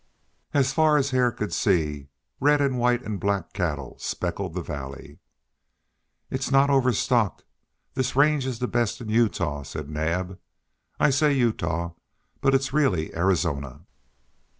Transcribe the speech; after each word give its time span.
As 0.51 0.73
far 0.73 0.97
as 0.97 1.11
Hare 1.11 1.31
could 1.31 1.53
see 1.53 2.07
red 2.39 2.59
and 2.59 2.79
white 2.79 3.03
and 3.03 3.19
black 3.19 3.53
cattle 3.53 3.99
speckled 3.99 4.55
the 4.55 4.63
valley. 4.63 5.19
"If 6.31 6.51
not 6.51 6.71
overstocked, 6.71 7.43
this 7.93 8.15
range 8.15 8.47
is 8.47 8.57
the 8.57 8.67
best 8.67 8.99
in 8.99 9.09
Utah," 9.09 9.61
said 9.61 9.91
Naab. 9.91 10.39
"I 10.99 11.11
say 11.11 11.33
Utah, 11.33 11.91
but 12.41 12.55
it's 12.55 12.73
really 12.73 13.13
Arizona. 13.13 13.81